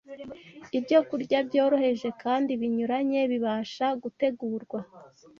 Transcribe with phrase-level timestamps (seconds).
[0.77, 4.79] Ibyokurya byoroheje kandi binyuranye bibasha gutegurwa